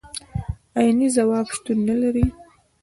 عيني 0.77 1.07
ځواب 1.15 1.47
شتون 1.55 1.77
نه 1.89 1.95
لري. 2.01 2.25